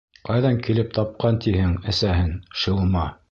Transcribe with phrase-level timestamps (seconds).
[0.27, 3.09] Ҡайҙан килеп тапҡан тиһең әсәһен, шилма.